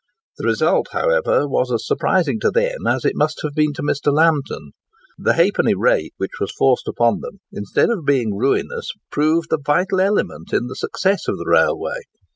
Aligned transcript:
The 0.39 0.47
result, 0.47 0.87
however, 0.93 1.47
was 1.47 1.71
as 1.71 1.85
surprising 1.85 2.39
to 2.39 2.49
them 2.49 2.87
as 2.87 3.05
it 3.05 3.11
must 3.15 3.41
have 3.43 3.53
been 3.53 3.71
to 3.73 3.83
Mr. 3.83 4.11
Lambton. 4.11 4.71
The 5.19 5.33
½d. 5.33 5.75
rate 5.77 6.15
which 6.17 6.39
was 6.39 6.51
forced 6.57 6.87
upon 6.87 7.19
them, 7.19 7.37
instead 7.51 7.91
of 7.91 8.03
being 8.03 8.35
ruinous, 8.35 8.93
proved 9.11 9.51
the 9.51 9.59
vital 9.63 10.01
element 10.01 10.53
in 10.53 10.65
the 10.65 10.75
success 10.75 11.27
of 11.27 11.37
the 11.37 11.45
railway. 11.45 11.99